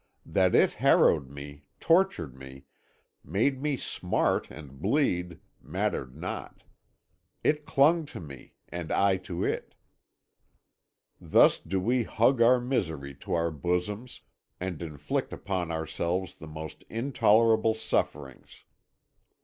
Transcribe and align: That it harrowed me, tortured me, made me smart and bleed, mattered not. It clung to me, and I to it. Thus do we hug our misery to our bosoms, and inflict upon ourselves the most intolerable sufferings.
That 0.25 0.55
it 0.55 0.73
harrowed 0.73 1.29
me, 1.29 1.61
tortured 1.79 2.33
me, 2.35 2.65
made 3.23 3.61
me 3.61 3.77
smart 3.77 4.49
and 4.49 4.81
bleed, 4.81 5.39
mattered 5.61 6.15
not. 6.17 6.63
It 7.43 7.67
clung 7.67 8.07
to 8.07 8.19
me, 8.19 8.55
and 8.69 8.91
I 8.91 9.17
to 9.17 9.43
it. 9.43 9.75
Thus 11.19 11.59
do 11.59 11.79
we 11.79 12.01
hug 12.01 12.41
our 12.41 12.59
misery 12.59 13.13
to 13.17 13.35
our 13.35 13.51
bosoms, 13.51 14.21
and 14.59 14.81
inflict 14.81 15.31
upon 15.31 15.69
ourselves 15.71 16.33
the 16.33 16.47
most 16.47 16.81
intolerable 16.89 17.75
sufferings. 17.75 18.63